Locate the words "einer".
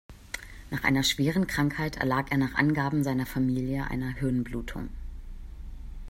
0.83-1.03, 3.91-4.09